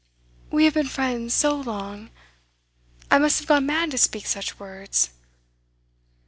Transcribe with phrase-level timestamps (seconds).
[0.49, 2.09] We have been friends so long
[3.11, 5.11] I must have gone mad to speak such words.